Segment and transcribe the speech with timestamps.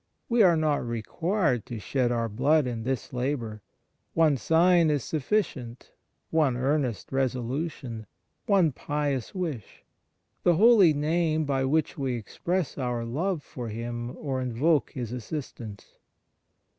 [0.29, 3.61] We are not required to shed our blood in this labour.
[4.15, 5.91] One sign is sufficient,
[6.31, 8.07] one earnest resolution,
[8.47, 9.83] one pious wish;
[10.41, 15.93] the holy Name by which we express our love for Him or invoke His assistance.